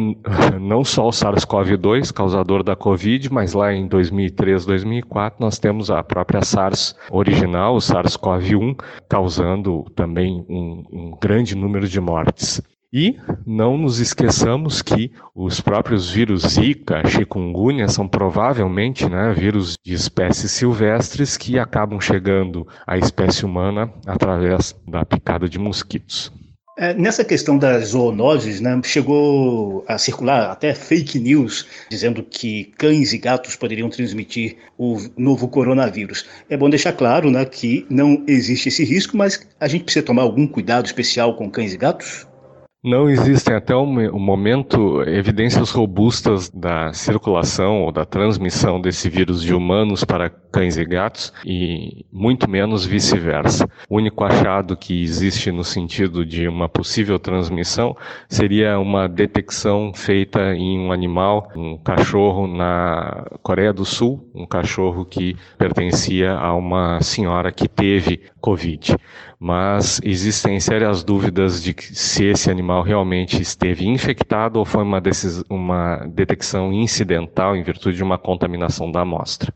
não 0.60 0.82
só 0.82 1.06
o 1.06 1.10
SARS-CoV-2, 1.10 2.12
causador 2.12 2.64
da 2.64 2.74
Covid, 2.74 3.32
mas 3.32 3.52
lá 3.52 3.72
em 3.72 3.86
2003, 3.86 4.66
2004, 4.66 5.40
nós 5.40 5.58
temos 5.58 5.88
a 5.88 6.02
própria 6.02 6.42
SARS 6.42 6.96
original, 7.10 7.76
o 7.76 7.78
SARS-CoV-1, 7.78 8.76
causando 9.08 9.84
também 9.94 10.44
um, 10.48 10.84
um 10.92 11.18
grande 11.20 11.54
número 11.54 11.86
de 11.86 12.00
mortes. 12.00 12.60
E 12.92 13.16
não 13.46 13.78
nos 13.78 14.00
esqueçamos 14.00 14.82
que 14.82 15.12
os 15.32 15.60
próprios 15.60 16.10
vírus 16.10 16.42
Zika, 16.42 17.06
chikungunya 17.06 17.86
são 17.86 18.08
provavelmente 18.08 19.08
né, 19.08 19.32
vírus 19.32 19.76
de 19.84 19.94
espécies 19.94 20.50
silvestres 20.50 21.36
que 21.36 21.56
acabam 21.56 22.00
chegando 22.00 22.66
à 22.84 22.98
espécie 22.98 23.44
humana 23.44 23.92
através 24.04 24.74
da 24.88 25.04
picada 25.04 25.48
de 25.48 25.56
mosquitos. 25.56 26.32
É, 26.76 26.94
nessa 26.94 27.22
questão 27.22 27.58
das 27.58 27.88
zoonoses, 27.88 28.60
né, 28.60 28.80
chegou 28.82 29.84
a 29.86 29.98
circular 29.98 30.50
até 30.50 30.74
fake 30.74 31.18
news 31.20 31.66
dizendo 31.90 32.22
que 32.22 32.72
cães 32.78 33.12
e 33.12 33.18
gatos 33.18 33.54
poderiam 33.54 33.90
transmitir 33.90 34.56
o 34.78 34.96
novo 35.16 35.46
coronavírus. 35.46 36.24
É 36.48 36.56
bom 36.56 36.70
deixar 36.70 36.94
claro 36.94 37.30
né, 37.30 37.44
que 37.44 37.86
não 37.90 38.24
existe 38.26 38.68
esse 38.70 38.82
risco, 38.82 39.16
mas 39.16 39.46
a 39.60 39.68
gente 39.68 39.84
precisa 39.84 40.06
tomar 40.06 40.22
algum 40.22 40.46
cuidado 40.46 40.86
especial 40.86 41.36
com 41.36 41.50
cães 41.50 41.74
e 41.74 41.76
gatos? 41.76 42.26
Não 42.82 43.10
existem 43.10 43.54
até 43.54 43.76
o 43.76 43.84
momento 43.84 45.02
evidências 45.02 45.70
robustas 45.70 46.48
da 46.48 46.94
circulação 46.94 47.82
ou 47.82 47.92
da 47.92 48.06
transmissão 48.06 48.80
desse 48.80 49.10
vírus 49.10 49.42
de 49.42 49.52
humanos 49.52 50.02
para 50.02 50.30
cães 50.30 50.78
e 50.78 50.84
gatos 50.86 51.30
e 51.44 52.06
muito 52.10 52.48
menos 52.48 52.86
vice-versa. 52.86 53.68
O 53.86 53.98
único 53.98 54.24
achado 54.24 54.78
que 54.78 55.02
existe 55.02 55.52
no 55.52 55.62
sentido 55.62 56.24
de 56.24 56.48
uma 56.48 56.70
possível 56.70 57.18
transmissão 57.18 57.94
seria 58.30 58.78
uma 58.78 59.06
detecção 59.06 59.92
feita 59.94 60.54
em 60.54 60.80
um 60.80 60.90
animal, 60.90 61.52
um 61.54 61.76
cachorro 61.76 62.46
na 62.46 63.26
Coreia 63.42 63.74
do 63.74 63.84
Sul, 63.84 64.26
um 64.34 64.46
cachorro 64.46 65.04
que 65.04 65.36
pertencia 65.58 66.32
a 66.32 66.54
uma 66.54 66.98
senhora 67.02 67.52
que 67.52 67.68
teve 67.68 68.22
Covid 68.40 68.96
mas 69.40 69.98
existem 70.04 70.60
sérias 70.60 71.02
dúvidas 71.02 71.62
de 71.62 71.72
que 71.72 71.94
se 71.96 72.26
esse 72.26 72.50
animal 72.50 72.69
realmente 72.82 73.42
esteve 73.42 73.86
infectado 73.88 74.58
ou 74.58 74.64
foi 74.64 74.82
uma, 74.82 75.02
uma 75.48 75.96
detecção 76.06 76.72
incidental 76.72 77.56
em 77.56 77.62
virtude 77.62 77.96
de 77.96 78.02
uma 78.02 78.18
contaminação 78.18 78.90
da 78.90 79.00
amostra. 79.00 79.52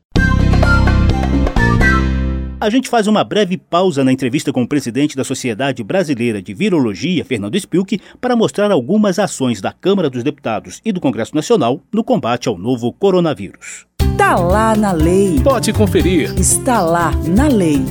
A 2.61 2.71
gente 2.71 2.89
faz 2.89 3.07
uma 3.07 3.23
breve 3.23 3.59
pausa 3.59 4.03
na 4.03 4.11
entrevista 4.11 4.51
com 4.51 4.63
o 4.63 4.69
presidente 4.69 5.15
da 5.15 5.23
Sociedade 5.23 5.85
Brasileira 5.85 6.41
de 6.41 6.55
Virologia, 6.55 7.23
Fernando 7.23 7.57
Spilk, 7.57 8.01
para 8.21 8.35
mostrar 8.35 8.71
algumas 8.71 9.19
ações 9.19 9.61
da 9.61 9.71
Câmara 9.71 10.09
dos 10.09 10.23
Deputados 10.23 10.81
e 10.83 10.91
do 10.91 10.99
Congresso 10.99 11.35
Nacional 11.35 11.83
no 11.93 12.03
combate 12.03 12.49
ao 12.49 12.57
novo 12.57 12.91
coronavírus. 12.91 13.87
Está 14.01 14.37
lá 14.37 14.75
na 14.75 14.93
lei. 14.93 15.39
Pode 15.45 15.75
conferir. 15.75 16.33
Está 16.39 16.81
lá 16.81 17.11
na 17.29 17.49
lei. 17.49 17.85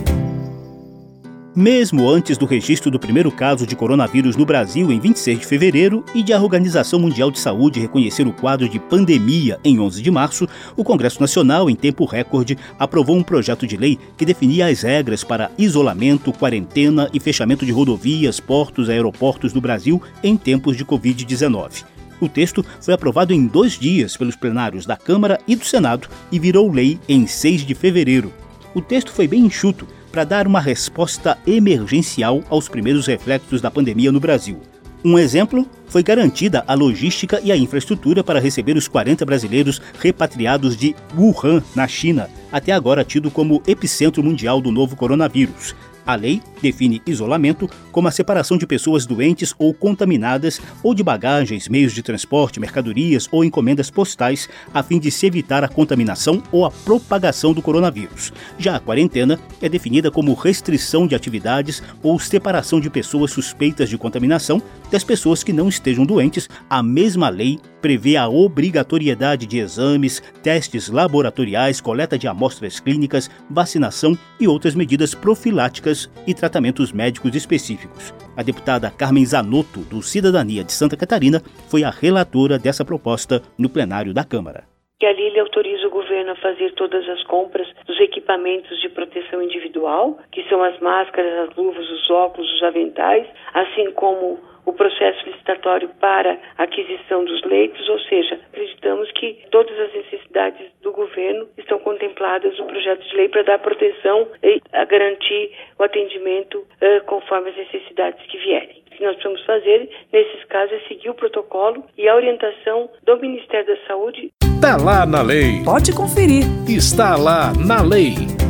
Mesmo 1.56 2.10
antes 2.10 2.36
do 2.36 2.48
registro 2.48 2.90
do 2.90 3.00
primeiro 3.00 3.32
caso 3.32 3.68
de 3.68 3.76
coronavírus 3.76 4.36
no 4.36 4.44
Brasil 4.44 4.92
em 4.92 5.00
26 5.00 5.38
de 5.38 5.46
fevereiro 5.46 6.04
e 6.16 6.24
de 6.24 6.34
a 6.34 6.42
Organização 6.42 7.00
Mundial 7.00 7.30
de 7.30 7.40
Saúde 7.40 7.80
reconhecer 7.80 8.26
o 8.26 8.34
quadro 8.34 8.68
de 8.68 8.80
pandemia 8.80 9.60
em 9.64 9.80
11 9.80 10.02
de 10.02 10.10
março, 10.10 10.50
o 10.76 10.84
Congresso 10.84 11.22
Nacional, 11.22 11.70
em 11.70 11.76
tempo 11.76 12.06
recorde, 12.06 12.58
aprovou 12.80 13.16
um 13.16 13.22
projeto 13.22 13.68
de 13.68 13.78
lei 13.78 14.00
que 14.18 14.26
definia 14.26 14.66
as 14.66 14.82
regras 14.82 15.24
para 15.24 15.52
isolamento, 15.56 16.34
quarentena 16.34 17.08
e 17.14 17.20
fechamento 17.20 17.68
de 17.68 17.72
rodovias, 17.72 18.40
portos 18.40 18.88
e 18.88 18.92
aeroportos 18.92 19.54
do 19.54 19.62
Brasil 19.62 20.02
em 20.24 20.36
tempos 20.36 20.76
de 20.76 20.84
Covid-19. 20.84 21.84
O 22.20 22.28
texto 22.28 22.66
foi 22.82 22.96
aprovado 22.96 23.32
em 23.32 23.46
dois 23.46 23.78
dias 23.78 24.18
pelos 24.18 24.36
plenários 24.36 24.88
da 24.88 24.98
Câmara 24.98 25.40
e 25.48 25.56
do 25.56 25.66
Senado 25.66 26.08
e 26.32 26.40
virou 26.40 26.72
lei 26.72 27.00
em 27.08 27.28
6 27.28 27.62
de 27.62 27.76
fevereiro. 27.76 28.34
O 28.74 28.82
texto 28.82 29.12
foi 29.12 29.28
bem 29.28 29.46
enxuto 29.46 29.86
para 30.14 30.24
dar 30.24 30.46
uma 30.46 30.60
resposta 30.60 31.40
emergencial 31.46 32.44
aos 32.48 32.70
primeiros 32.70 33.08
reflexos 33.08 33.60
da 33.60 33.72
pandemia 33.72 34.12
no 34.12 34.20
Brasil. 34.20 34.62
Um 35.04 35.18
exemplo 35.18 35.68
foi 35.88 36.04
garantida 36.04 36.64
a 36.68 36.76
logística 36.76 37.42
e 37.44 37.52
a 37.52 37.58
infraestrutura 37.58 38.24
para 38.24 38.40
receber 38.40 38.78
os 38.78 38.88
40 38.88 39.26
brasileiros 39.26 39.82
repatriados 40.00 40.78
de 40.78 40.96
Wuhan, 41.18 41.64
na 41.76 41.88
China, 41.88 42.30
até 42.52 42.72
agora 42.72 43.04
tido 43.04 43.32
como 43.32 43.64
epicentro 43.66 44.24
mundial 44.24 44.62
do 44.62 44.72
novo 44.72 44.96
coronavírus. 44.96 45.76
A 46.06 46.16
lei 46.16 46.42
define 46.62 47.02
isolamento 47.06 47.70
como 47.92 48.08
a 48.08 48.12
separação 48.12 48.58
de 48.58 48.68
pessoas 48.68 49.06
doentes 49.06 49.54
ou 49.58 49.74
contaminadas 49.74 50.60
ou 50.82 50.94
de 50.94 51.04
bagagens, 51.04 51.68
meios 51.68 51.94
de 51.94 52.04
transporte, 52.04 52.60
mercadorias 52.60 53.28
ou 53.32 53.44
encomendas 53.44 53.90
postais, 53.90 54.50
a 54.74 54.84
fim 54.84 55.00
de 55.00 55.10
se 55.10 55.26
evitar 55.26 55.64
a 55.64 55.68
contaminação 55.68 56.44
ou 56.52 56.66
a 56.66 56.72
propagação 56.72 57.54
do 57.54 57.62
coronavírus. 57.62 58.34
Já 58.58 58.76
a 58.76 58.80
quarentena 58.80 59.40
é 59.62 59.70
definida 59.70 60.12
como 60.12 60.34
restrição 60.34 61.08
de 61.08 61.16
atividades 61.16 61.82
ou 62.02 62.20
separação 62.20 62.80
de 62.80 62.90
pessoas 62.90 63.32
suspeitas 63.32 63.90
de 63.90 63.98
contaminação 63.98 64.62
das 64.92 65.04
pessoas 65.04 65.44
que 65.44 65.54
não 65.54 65.70
estejam 65.70 66.06
doentes. 66.06 66.50
A 66.70 66.84
mesma 66.84 67.30
lei 67.30 67.60
prevê 67.84 68.16
a 68.16 68.30
obrigatoriedade 68.30 69.46
de 69.46 69.60
exames, 69.60 70.22
testes 70.42 70.90
laboratoriais, 70.90 71.82
coleta 71.82 72.18
de 72.18 72.30
amostras 72.30 72.80
clínicas, 72.80 73.30
vacinação 73.50 74.14
e 74.40 74.48
outras 74.48 74.74
medidas 74.74 75.14
profiláticas 75.14 76.10
e 76.26 76.34
tratamentos 76.34 76.94
médicos 76.94 77.36
específicos. 77.36 78.14
A 78.38 78.42
deputada 78.42 78.90
Carmen 78.90 79.26
Zanotto, 79.26 79.82
do 79.82 80.02
Cidadania 80.02 80.64
de 80.64 80.72
Santa 80.72 80.96
Catarina, 80.96 81.42
foi 81.68 81.84
a 81.84 81.90
relatora 81.90 82.58
dessa 82.58 82.86
proposta 82.86 83.42
no 83.58 83.68
plenário 83.68 84.14
da 84.14 84.24
Câmara 84.24 84.64
que 85.00 85.08
a 85.08 85.12
Lili 85.12 85.38
autoriza 85.38 85.86
o 85.86 85.90
governo 85.90 86.32
a 86.32 86.36
fazer 86.38 86.72
todas 86.76 87.06
as 87.10 87.22
compras 87.26 87.68
dos 87.86 88.00
equipamentos 88.00 88.80
de 88.80 88.88
proteção 88.88 89.42
individual, 89.42 90.18
que 90.32 90.48
são 90.48 90.64
as 90.64 90.80
máscaras, 90.80 91.50
as 91.50 91.56
luvas, 91.58 91.86
os 91.90 92.10
óculos, 92.10 92.50
os 92.50 92.64
aventais, 92.64 93.28
assim 93.54 93.92
como 93.92 94.40
o 94.66 94.74
processo 94.74 95.26
licitatório 95.26 95.90
para 96.00 96.38
aquisição 96.58 97.26
dos 97.26 97.44
leitos, 97.44 97.88
ou 97.90 98.00
seja, 98.02 98.40
acreditamos 98.52 99.12
que 99.12 99.40
todas 99.52 99.78
as 99.80 99.94
necessidades 99.94 100.68
do 100.82 100.92
governo 100.92 101.48
estão 101.58 101.80
contempladas 101.80 102.58
no 102.58 102.66
projeto 102.66 103.02
de 103.02 103.16
lei 103.16 103.30
para 103.30 103.44
dar 103.44 103.60
proteção 103.60 104.28
e 104.42 104.62
garantir 104.88 105.52
o 105.80 105.84
atendimento 105.84 106.60
uh, 106.60 107.04
conforme 107.06 107.50
as 107.50 107.58
necessidades 107.58 108.26
que 108.28 108.38
vierem. 108.38 108.84
O 108.88 108.96
que 108.96 109.04
nós 109.04 109.16
precisamos 109.16 109.46
fazer, 109.46 109.90
nesses 110.12 110.44
casos, 110.46 110.74
é 110.74 110.88
seguir 110.88 111.10
o 111.10 111.16
protocolo 111.16 111.84
e 111.98 112.08
a 112.08 112.16
orientação 112.16 112.90
do 113.04 113.18
Ministério 113.18 113.66
da 113.68 113.88
Saúde. 113.88 114.32
Está 114.56 114.78
lá 114.78 115.06
na 115.06 115.22
lei. 115.22 115.64
Pode 115.66 115.94
conferir. 115.94 116.46
Está 116.70 117.18
lá 117.18 117.52
na 117.54 117.82
lei. 117.82 118.43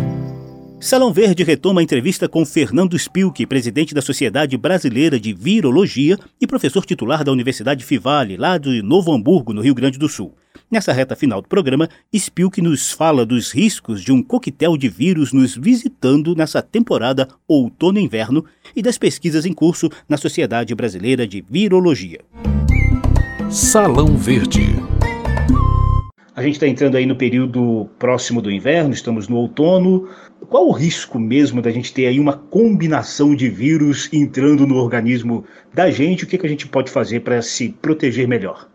Salão 0.84 1.13
Verde 1.13 1.46
retoma 1.46 1.80
a 1.80 1.84
entrevista 1.84 2.28
com 2.28 2.46
Fernando 2.46 3.00
Spilk, 3.00 3.46
presidente 3.46 3.96
da 3.96 4.02
Sociedade 4.02 4.58
Brasileira 4.58 5.18
de 5.18 5.34
Virologia 5.34 6.18
e 6.42 6.46
professor 6.46 6.86
titular 6.86 7.24
da 7.24 7.32
Universidade 7.32 7.86
Fivale, 7.86 8.36
lá 8.36 8.58
de 8.58 8.82
Novo 8.82 9.13
Hamburgo, 9.13 9.54
no 9.54 9.62
Rio 9.62 9.74
Grande 9.74 9.98
do 9.98 10.10
Sul. 10.10 10.36
Nessa 10.70 10.92
reta 10.92 11.16
final 11.16 11.42
do 11.42 11.48
programa, 11.48 11.88
Spilk 12.13 12.62
nos 12.62 12.92
fala 12.92 13.25
dos 13.25 13.54
riscos 13.54 14.02
de 14.02 14.12
um 14.12 14.22
coquetel 14.22 14.75
de 14.75 14.90
vírus 14.90 15.32
nos 15.32 15.56
visitando 15.56 16.36
nessa 16.36 16.62
temporada 16.62 17.30
outono-inverno 17.48 18.44
e 18.75 18.82
das 18.82 18.98
pesquisas 18.98 19.46
em 19.46 19.54
curso 19.54 19.90
na 20.10 20.18
Sociedade 20.18 20.75
Brasileira 20.75 21.25
de 21.25 21.42
Virologia. 21.50 22.20
Salão 23.50 24.18
Verde. 24.18 24.75
A 26.36 26.42
gente 26.42 26.54
está 26.54 26.68
entrando 26.68 26.98
aí 26.98 27.06
no 27.06 27.16
período 27.16 27.88
próximo 28.00 28.42
do 28.42 28.52
inverno, 28.52 28.92
estamos 28.92 29.28
no 29.28 29.36
outono. 29.36 30.10
Qual 30.50 30.68
o 30.68 30.72
risco 30.72 31.20
mesmo 31.20 31.62
da 31.62 31.70
gente 31.70 31.94
ter 31.94 32.08
aí 32.08 32.20
uma 32.20 32.34
combinação 32.34 33.36
de 33.36 33.50
vírus 33.50 34.10
entrando 34.12 34.66
no 34.66 34.75
organismo 34.75 35.46
da 35.72 35.92
gente? 35.92 36.24
O 36.24 36.28
que, 36.28 36.40
que 36.40 36.46
a 36.46 36.50
gente 36.50 36.68
pode 36.68 36.90
fazer 36.90 37.20
para 37.20 37.40
se 37.44 37.70
proteger 37.70 38.28
melhor? 38.28 38.68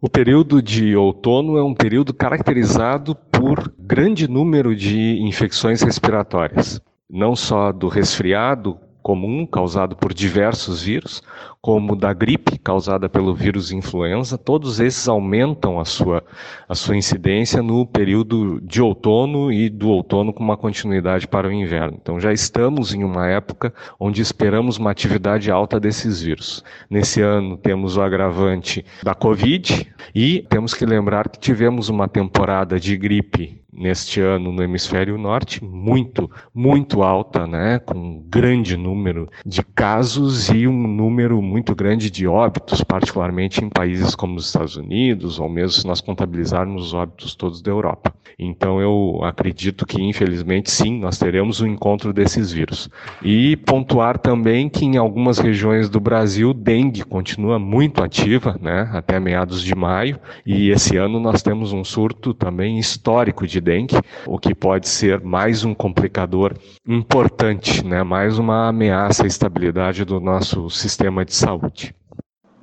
O 0.00 0.08
período 0.08 0.62
de 0.62 0.94
outono 0.94 1.56
é 1.56 1.62
um 1.62 1.74
período 1.74 2.14
caracterizado 2.14 3.16
por 3.32 3.72
grande 3.76 4.28
número 4.28 4.74
de 4.74 5.20
infecções 5.22 5.82
respiratórias, 5.82 6.80
não 7.10 7.34
só 7.34 7.72
do 7.72 7.88
resfriado, 7.88 8.78
comum 9.02 9.44
causado 9.44 9.96
por 9.96 10.14
diversos 10.14 10.82
vírus, 10.82 11.20
como 11.62 11.94
da 11.94 12.12
gripe 12.12 12.58
causada 12.58 13.08
pelo 13.08 13.32
vírus 13.32 13.70
influenza, 13.70 14.36
todos 14.36 14.80
esses 14.80 15.06
aumentam 15.06 15.78
a 15.78 15.84
sua, 15.84 16.24
a 16.68 16.74
sua 16.74 16.96
incidência 16.96 17.62
no 17.62 17.86
período 17.86 18.60
de 18.62 18.82
outono 18.82 19.52
e 19.52 19.70
do 19.70 19.88
outono 19.88 20.32
com 20.32 20.42
uma 20.42 20.56
continuidade 20.56 21.28
para 21.28 21.46
o 21.46 21.52
inverno. 21.52 21.96
Então 22.02 22.18
já 22.18 22.32
estamos 22.32 22.92
em 22.92 23.04
uma 23.04 23.28
época 23.28 23.72
onde 23.98 24.20
esperamos 24.20 24.76
uma 24.76 24.90
atividade 24.90 25.52
alta 25.52 25.78
desses 25.78 26.20
vírus. 26.20 26.64
Nesse 26.90 27.22
ano 27.22 27.56
temos 27.56 27.96
o 27.96 28.02
agravante 28.02 28.84
da 29.04 29.14
Covid 29.14 29.86
e 30.12 30.44
temos 30.50 30.74
que 30.74 30.84
lembrar 30.84 31.28
que 31.28 31.38
tivemos 31.38 31.88
uma 31.88 32.08
temporada 32.08 32.80
de 32.80 32.96
gripe 32.96 33.62
neste 33.72 34.20
ano 34.20 34.52
no 34.52 34.62
hemisfério 34.62 35.16
norte 35.16 35.64
muito, 35.64 36.30
muito 36.54 37.02
alta, 37.02 37.46
né, 37.46 37.78
com 37.78 37.94
um 37.94 38.22
grande 38.28 38.76
número 38.76 39.28
de 39.46 39.62
casos 39.62 40.50
e 40.50 40.68
um 40.68 40.86
número 40.86 41.40
muito 41.52 41.74
grande 41.74 42.10
de 42.10 42.26
óbitos, 42.26 42.82
particularmente 42.82 43.62
em 43.62 43.68
países 43.68 44.14
como 44.14 44.36
os 44.36 44.46
Estados 44.46 44.76
Unidos, 44.76 45.38
ou 45.38 45.50
mesmo 45.50 45.72
se 45.72 45.86
nós 45.86 46.00
contabilizarmos 46.00 46.86
os 46.86 46.94
óbitos 46.94 47.34
todos 47.34 47.60
da 47.60 47.70
Europa. 47.70 48.12
Então 48.38 48.80
eu 48.80 49.20
acredito 49.22 49.86
que, 49.86 50.02
infelizmente, 50.02 50.70
sim, 50.70 50.98
nós 50.98 51.18
teremos 51.18 51.60
o 51.60 51.64
um 51.64 51.68
encontro 51.68 52.12
desses 52.12 52.50
vírus. 52.50 52.88
E 53.22 53.56
pontuar 53.56 54.18
também 54.18 54.68
que 54.68 54.86
em 54.86 54.96
algumas 54.96 55.38
regiões 55.38 55.90
do 55.90 56.00
Brasil, 56.00 56.54
dengue 56.54 57.04
continua 57.04 57.58
muito 57.58 58.02
ativa, 58.02 58.58
né, 58.60 58.88
até 58.92 59.20
meados 59.20 59.62
de 59.62 59.74
maio, 59.74 60.18
e 60.46 60.70
esse 60.70 60.96
ano 60.96 61.20
nós 61.20 61.42
temos 61.42 61.72
um 61.72 61.84
surto 61.84 62.32
também 62.32 62.78
histórico 62.78 63.46
de 63.46 63.60
dengue, 63.60 64.00
o 64.26 64.38
que 64.38 64.54
pode 64.54 64.88
ser 64.88 65.20
mais 65.20 65.64
um 65.64 65.74
complicador 65.74 66.54
importante, 66.88 67.84
né, 67.84 68.02
mais 68.02 68.38
uma 68.38 68.68
ameaça 68.68 69.24
à 69.24 69.26
estabilidade 69.26 70.04
do 70.04 70.18
nosso 70.18 70.70
sistema 70.70 71.24
de 71.24 71.34
saúde. 71.42 71.94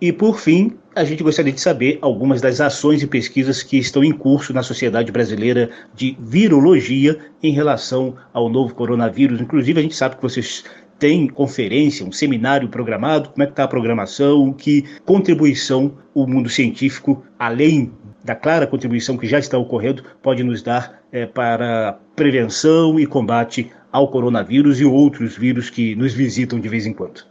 E 0.02 0.14
por 0.14 0.40
fim, 0.40 0.78
a 0.96 1.04
gente 1.04 1.22
gostaria 1.22 1.52
de 1.52 1.60
saber 1.60 2.00
algumas 2.02 2.40
das 2.40 2.62
ações 2.62 3.04
e 3.04 3.08
pesquisas 3.08 3.62
que 3.62 3.78
estão 3.78 4.02
em 4.02 4.14
curso 4.14 4.54
na 4.54 4.64
Sociedade 4.64 5.12
Brasileira 5.12 5.70
de 5.94 6.18
Virologia 6.20 7.20
em 7.44 7.52
relação 7.52 8.16
ao 8.34 8.50
novo 8.50 8.74
coronavírus. 8.74 9.42
Inclusive, 9.42 9.80
a 9.80 9.84
gente 9.84 9.96
sabe 9.96 10.16
que 10.16 10.22
vocês 10.22 10.64
Tem 10.98 11.28
conferência, 11.30 12.06
um 12.06 12.12
seminário 12.12 12.68
programado? 12.68 13.30
Como 13.30 13.44
é 13.44 13.46
que 13.46 13.54
está 13.54 13.64
a 13.64 13.68
programação? 13.70 14.52
Que 14.52 14.84
contribuição 15.06 15.94
o 16.14 16.28
mundo 16.28 16.50
científico, 16.50 17.24
além 17.38 17.92
da 18.24 18.36
clara 18.36 18.68
contribuição 18.68 19.18
que 19.18 19.26
já 19.26 19.40
está 19.40 19.58
ocorrendo, 19.58 20.04
pode 20.22 20.44
nos 20.44 20.62
dar 20.62 21.02
é, 21.12 21.26
para 21.26 21.98
prevenção 22.18 23.00
e 23.00 23.06
combate 23.06 23.72
ao 23.92 24.10
coronavírus 24.10 24.82
e 24.82 24.86
outros 24.86 25.38
vírus 25.38 25.70
que 25.70 25.96
nos 25.96 26.14
visitam 26.14 26.60
de 26.60 26.68
vez 26.68 26.86
em 26.86 26.94
quando? 26.94 27.22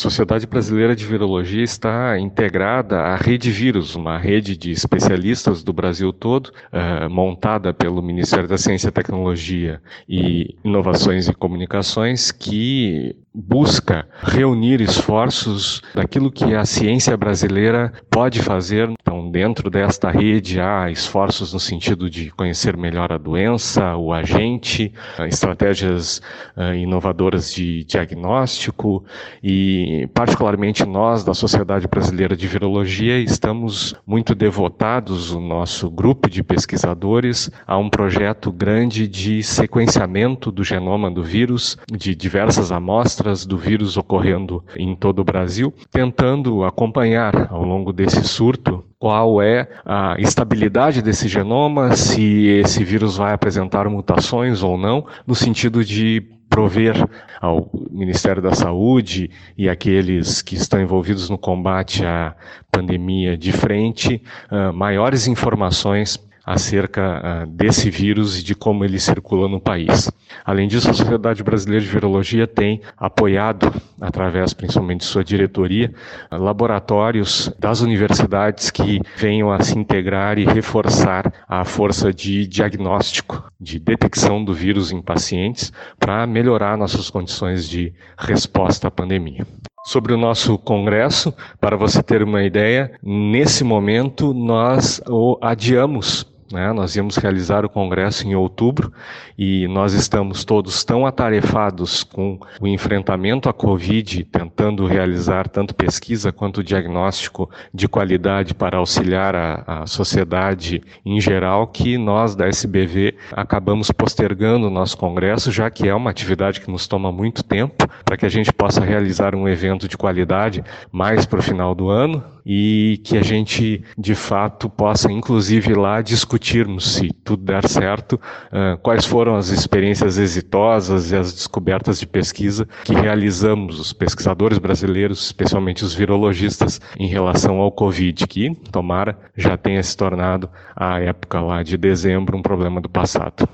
Sociedade 0.00 0.46
Brasileira 0.46 0.94
de 0.94 1.04
Virologia 1.04 1.64
está 1.64 2.20
integrada 2.20 3.00
à 3.00 3.16
Rede 3.16 3.50
Vírus, 3.50 3.96
uma 3.96 4.16
rede 4.16 4.56
de 4.56 4.70
especialistas 4.70 5.64
do 5.64 5.72
Brasil 5.72 6.12
todo, 6.12 6.52
uh, 6.72 7.10
montada 7.10 7.74
pelo 7.74 8.00
Ministério 8.00 8.46
da 8.46 8.56
Ciência, 8.56 8.92
Tecnologia 8.92 9.82
e 10.08 10.56
Inovações 10.62 11.26
e 11.26 11.34
Comunicações, 11.34 12.30
que 12.30 13.16
busca 13.34 14.06
reunir 14.22 14.80
esforços 14.80 15.82
daquilo 15.94 16.30
que 16.30 16.54
a 16.54 16.64
ciência 16.64 17.16
brasileira 17.16 17.92
pode 18.10 18.42
fazer. 18.42 18.90
Então, 19.00 19.30
dentro 19.30 19.70
desta 19.70 20.10
rede 20.10 20.60
há 20.60 20.90
esforços 20.90 21.52
no 21.52 21.60
sentido 21.60 22.08
de 22.08 22.30
conhecer 22.30 22.76
melhor 22.76 23.12
a 23.12 23.18
doença, 23.18 23.96
o 23.96 24.12
agente, 24.12 24.92
estratégias 25.26 26.20
uh, 26.56 26.74
inovadoras 26.74 27.52
de 27.52 27.84
diagnóstico 27.84 29.04
e, 29.42 30.08
particularmente 30.14 30.84
nós 30.84 31.22
da 31.22 31.34
Sociedade 31.34 31.86
Brasileira 31.86 32.36
de 32.36 32.46
Virologia, 32.46 33.18
estamos 33.20 33.94
muito 34.06 34.34
devotados, 34.34 35.32
o 35.32 35.40
nosso 35.40 35.90
grupo 35.90 36.28
de 36.28 36.42
pesquisadores, 36.42 37.50
a 37.66 37.76
um 37.76 37.88
projeto 37.88 38.50
grande 38.50 39.06
de 39.06 39.42
sequenciamento 39.42 40.50
do 40.50 40.64
genoma 40.64 41.10
do 41.10 41.22
vírus 41.22 41.76
de 41.90 42.14
diversas 42.14 42.72
amostras 42.72 43.17
amostras 43.18 43.44
do 43.44 43.58
vírus 43.58 43.96
ocorrendo 43.96 44.64
em 44.76 44.94
todo 44.94 45.20
o 45.20 45.24
Brasil, 45.24 45.74
tentando 45.90 46.64
acompanhar 46.64 47.48
ao 47.50 47.64
longo 47.64 47.92
desse 47.92 48.22
surto 48.24 48.84
qual 48.98 49.42
é 49.42 49.68
a 49.84 50.16
estabilidade 50.18 51.02
desse 51.02 51.28
genoma, 51.28 51.94
se 51.96 52.46
esse 52.46 52.84
vírus 52.84 53.16
vai 53.16 53.32
apresentar 53.32 53.88
mutações 53.88 54.62
ou 54.62 54.78
não, 54.78 55.04
no 55.26 55.34
sentido 55.34 55.84
de 55.84 56.22
prover 56.48 56.94
ao 57.40 57.70
Ministério 57.90 58.40
da 58.40 58.54
Saúde 58.54 59.30
e 59.56 59.68
aqueles 59.68 60.40
que 60.40 60.54
estão 60.54 60.80
envolvidos 60.80 61.28
no 61.28 61.36
combate 61.36 62.04
à 62.04 62.34
pandemia 62.72 63.36
de 63.36 63.52
frente 63.52 64.22
uh, 64.50 64.72
maiores 64.72 65.26
informações 65.26 66.16
acerca 66.48 67.44
uh, 67.44 67.46
desse 67.46 67.90
vírus 67.90 68.40
e 68.40 68.42
de 68.42 68.54
como 68.54 68.82
ele 68.82 68.98
circula 68.98 69.46
no 69.46 69.60
país. 69.60 70.10
Além 70.44 70.66
disso, 70.66 70.88
a 70.90 70.94
Sociedade 70.94 71.42
Brasileira 71.42 71.84
de 71.84 71.90
Virologia 71.90 72.46
tem 72.46 72.80
apoiado, 72.96 73.70
através 74.00 74.54
principalmente 74.54 75.00
de 75.00 75.06
sua 75.06 75.22
diretoria, 75.22 75.92
laboratórios 76.30 77.52
das 77.58 77.82
universidades 77.82 78.70
que 78.70 79.00
venham 79.16 79.52
a 79.52 79.60
se 79.60 79.78
integrar 79.78 80.38
e 80.38 80.46
reforçar 80.46 81.30
a 81.46 81.66
força 81.66 82.14
de 82.14 82.46
diagnóstico, 82.46 83.44
de 83.60 83.78
detecção 83.78 84.42
do 84.42 84.54
vírus 84.54 84.90
em 84.90 85.02
pacientes, 85.02 85.70
para 85.98 86.26
melhorar 86.26 86.78
nossas 86.78 87.10
condições 87.10 87.68
de 87.68 87.92
resposta 88.16 88.88
à 88.88 88.90
pandemia 88.90 89.46
sobre 89.88 90.12
o 90.12 90.18
nosso 90.18 90.58
congresso, 90.58 91.34
para 91.58 91.74
você 91.74 92.02
ter 92.02 92.22
uma 92.22 92.44
ideia, 92.44 92.92
nesse 93.02 93.64
momento 93.64 94.34
nós 94.34 95.00
o 95.08 95.38
adiamos 95.40 96.27
né? 96.52 96.72
Nós 96.72 96.96
íamos 96.96 97.16
realizar 97.16 97.64
o 97.64 97.68
congresso 97.68 98.26
em 98.26 98.34
outubro 98.34 98.92
e 99.36 99.68
nós 99.68 99.92
estamos 99.92 100.44
todos 100.44 100.84
tão 100.84 101.06
atarefados 101.06 102.02
com 102.02 102.38
o 102.60 102.66
enfrentamento 102.66 103.48
à 103.48 103.52
Covid, 103.52 104.24
tentando 104.24 104.86
realizar 104.86 105.48
tanto 105.48 105.74
pesquisa 105.74 106.32
quanto 106.32 106.64
diagnóstico 106.64 107.50
de 107.72 107.88
qualidade 107.88 108.54
para 108.54 108.78
auxiliar 108.78 109.34
a, 109.34 109.82
a 109.82 109.86
sociedade 109.86 110.82
em 111.04 111.20
geral, 111.20 111.66
que 111.66 111.96
nós 111.98 112.34
da 112.34 112.48
SBV 112.48 113.14
acabamos 113.32 113.90
postergando 113.90 114.66
o 114.66 114.70
nosso 114.70 114.96
congresso, 114.96 115.52
já 115.52 115.70
que 115.70 115.88
é 115.88 115.94
uma 115.94 116.10
atividade 116.10 116.60
que 116.60 116.70
nos 116.70 116.86
toma 116.86 117.12
muito 117.12 117.42
tempo, 117.42 117.86
para 118.04 118.16
que 118.16 118.26
a 118.26 118.28
gente 118.28 118.52
possa 118.52 118.84
realizar 118.84 119.34
um 119.34 119.48
evento 119.48 119.88
de 119.88 119.96
qualidade 119.96 120.64
mais 120.90 121.26
para 121.26 121.38
o 121.38 121.42
final 121.42 121.74
do 121.74 121.88
ano 121.88 122.24
e 122.50 122.98
que 123.04 123.18
a 123.18 123.22
gente 123.22 123.84
de 123.96 124.14
fato 124.14 124.70
possa 124.70 125.12
inclusive 125.12 125.74
lá 125.74 126.00
discutirmos 126.38 126.94
se 126.94 127.10
tudo 127.24 127.44
der 127.44 127.68
certo 127.68 128.14
uh, 128.14 128.78
quais 128.78 129.04
foram 129.04 129.36
as 129.36 129.48
experiências 129.48 130.18
exitosas 130.18 131.10
e 131.10 131.16
as 131.16 131.32
descobertas 131.32 131.98
de 131.98 132.06
pesquisa 132.06 132.66
que 132.84 132.94
realizamos 132.94 133.78
os 133.78 133.92
pesquisadores 133.92 134.58
brasileiros, 134.58 135.26
especialmente 135.26 135.84
os 135.84 135.94
virologistas, 135.94 136.80
em 136.98 137.08
relação 137.08 137.58
ao 137.58 137.72
Covid, 137.72 138.26
que 138.26 138.54
tomara 138.70 139.18
já 139.36 139.56
tenha 139.56 139.82
se 139.82 139.96
tornado 139.96 140.48
a 140.74 141.00
época 141.00 141.40
lá 141.40 141.62
de 141.62 141.76
dezembro 141.76 142.36
um 142.36 142.42
problema 142.42 142.80
do 142.80 142.88
passado. 142.88 143.48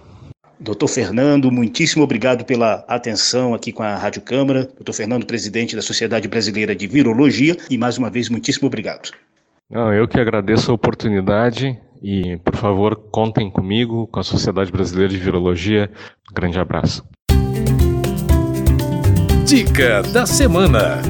Doutor 0.61 0.89
Fernando, 0.89 1.51
muitíssimo 1.51 2.05
obrigado 2.05 2.45
pela 2.45 2.85
atenção 2.87 3.55
aqui 3.55 3.73
com 3.73 3.83
a 3.83 3.97
Rádio 3.97 4.23
Câmara. 4.23 4.65
Doutor 4.65 4.93
Fernando, 4.93 5.27
presidente 5.27 5.75
da 5.75 5.83
Sociedade 5.83 6.29
Brasileira 6.29 6.75
de 6.75 6.87
Virologia, 6.87 7.57
e 7.69 7.77
mais 7.77 7.99
uma 7.99 8.09
vez, 8.09 8.29
muitíssimo 8.29 8.69
obrigado. 8.69 9.11
Não, 9.71 9.93
eu 9.93 10.07
que 10.07 10.21
agradeço 10.21 10.71
a 10.71 10.75
oportunidade 10.75 11.79
e, 12.05 12.37
por 12.37 12.55
favor, 12.55 12.97
contem 13.11 13.51
comigo, 13.51 14.07
com 14.09 14.21
a 14.21 14.23
Sociedade 14.23 14.71
Brasileira 14.71 15.09
de 15.09 15.19
Virologia. 15.19 15.91
Um 16.31 16.35
grande 16.35 16.59
abraço. 16.59 17.03
Dica 19.47 20.03
da 20.03 20.27
semana. 20.27 21.01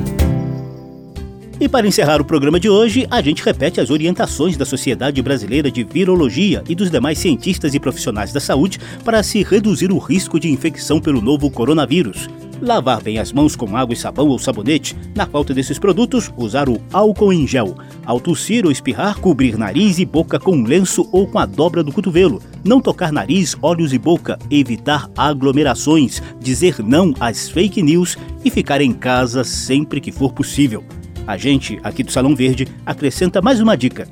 E 1.61 1.69
para 1.69 1.87
encerrar 1.87 2.21
o 2.21 2.25
programa 2.25 2.61
de 2.61 2.69
hoje, 2.69 3.09
a 3.11 3.21
gente 3.21 3.43
repete 3.43 3.81
as 3.81 3.91
orientações 3.91 4.57
da 4.57 4.65
Sociedade 4.65 5.21
Brasileira 5.21 5.69
de 5.69 5.83
Virologia 5.83 6.63
e 6.69 6.77
dos 6.77 6.91
demais 6.91 7.19
cientistas 7.19 7.75
e 7.75 7.81
profissionais 7.81 8.33
da 8.33 8.41
saúde 8.41 8.79
para 9.05 9.23
se 9.25 9.43
reduzir 9.43 9.91
o 9.91 9.99
risco 9.99 10.39
de 10.39 10.49
infecção 10.49 11.01
pelo 11.01 11.21
novo 11.21 11.51
coronavírus. 11.51 12.29
Lavar 12.61 13.03
bem 13.03 13.19
as 13.19 13.33
mãos 13.33 13.57
com 13.57 13.77
água 13.77 13.93
e 13.93 13.97
sabão 13.97 14.29
ou 14.29 14.39
sabonete. 14.39 14.97
Na 15.15 15.27
falta 15.27 15.53
desses 15.53 15.79
produtos, 15.79 16.33
usar 16.37 16.69
o 16.69 16.81
álcool 16.93 17.33
em 17.33 17.47
gel. 17.47 17.75
Ao 18.05 18.21
tossir 18.21 18.65
ou 18.65 18.71
espirrar, 18.71 19.19
cobrir 19.19 19.59
nariz 19.59 19.99
e 19.99 20.05
boca 20.05 20.39
com 20.39 20.53
um 20.53 20.65
lenço 20.65 21.09
ou 21.13 21.27
com 21.27 21.39
a 21.39 21.47
dobra 21.47 21.83
do 21.83 21.93
cotovelo. 21.93 22.41
Não 22.65 22.81
tocar 22.81 23.13
nariz, 23.13 23.57
olhos 23.61 23.93
e 23.93 23.99
boca. 23.99 24.39
Evitar 24.51 25.11
aglomerações. 25.17 26.23
Dizer 26.41 26.79
não 26.83 27.13
às 27.21 27.49
fake 27.49 27.83
news 27.83 28.17
e 28.45 28.51
ficar 28.51 28.81
em 28.81 28.93
casa 28.93 29.45
sempre 29.45 30.01
que 30.01 30.13
for 30.13 30.33
possível. 30.33 30.85
A 31.27 31.37
gente, 31.37 31.79
aqui 31.83 32.03
do 32.03 32.13
Salão 32.13 32.35
Verde, 32.35 32.69
acrescenta 32.85 33.43
mais 33.43 33.61
uma 33.61 33.77
dica: 33.77 34.07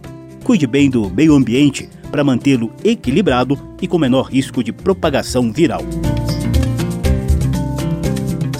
cuide 0.44 0.66
bem 0.66 0.90
do 0.90 1.10
meio 1.10 1.34
ambiente 1.34 1.88
para 2.10 2.24
mantê-lo 2.24 2.70
equilibrado 2.84 3.58
e 3.80 3.88
com 3.88 3.98
menor 3.98 4.24
risco 4.24 4.62
de 4.62 4.72
propagação 4.72 5.50
viral. 5.52 5.82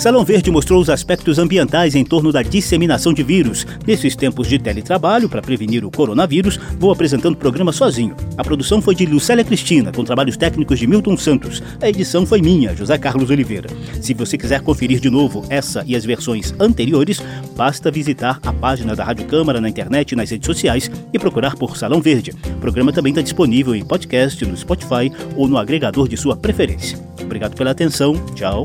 Salão 0.03 0.25
Verde 0.25 0.51
mostrou 0.51 0.83
os 0.83 0.91
aspectos 0.91 1.39
ambientais 1.39 1.95
em 1.95 2.05
torno 2.05 2.33
da 2.33 2.43
disseminação 2.43 3.15
de 3.15 3.23
vírus. 3.23 3.65
Nesses 3.87 4.17
tempos 4.17 4.49
de 4.49 4.59
teletrabalho, 4.59 5.29
para 5.29 5.41
prevenir 5.41 5.85
o 5.85 5.93
coronavírus, 5.93 6.59
vou 6.77 6.91
apresentando 6.91 7.35
o 7.35 7.39
programa 7.39 7.71
sozinho. 7.71 8.17
A 8.37 8.43
produção 8.43 8.83
foi 8.83 8.97
de 8.97 9.07
Lucélia 9.07 9.45
Cristina, 9.45 9.93
com 9.93 10.03
trabalhos 10.03 10.37
técnicos 10.37 10.81
de 10.81 10.89
Milton 10.89 11.17
Santos. 11.17 11.63
A 11.81 11.89
edição 11.89 12.27
foi 12.27 12.43
minha, 12.43 12.75
José 12.75 12.99
Carlos 12.99 13.31
Oliveira. 13.31 13.69
Se 14.01 14.13
você 14.13 14.37
quiser 14.37 14.61
conferir 14.63 14.99
de 14.99 15.09
novo 15.09 15.45
essa 15.49 15.85
e 15.87 15.95
as 15.95 16.05
versões 16.05 16.53
anteriores, 16.59 17.23
basta 17.57 17.89
visitar 17.89 18.41
a 18.45 18.53
página 18.53 18.97
da 18.97 19.05
Rádio 19.05 19.27
Câmara 19.27 19.61
na 19.61 19.69
internet 19.69 20.11
e 20.11 20.17
nas 20.17 20.29
redes 20.29 20.47
sociais 20.47 20.91
e 21.13 21.19
procurar 21.21 21.55
por 21.55 21.77
Salão 21.77 22.01
Verde. 22.01 22.33
O 22.57 22.59
programa 22.59 22.93
também 22.93 23.13
está 23.13 23.23
disponível 23.23 23.73
em 23.73 23.85
podcast, 23.85 24.45
no 24.45 24.57
Spotify 24.57 25.13
ou 25.37 25.47
no 25.47 25.57
agregador 25.57 26.09
de 26.09 26.17
sua 26.17 26.37
preferência. 26.37 26.99
Obrigado 27.23 27.55
pela 27.55 27.71
atenção. 27.71 28.15
Tchau. 28.35 28.65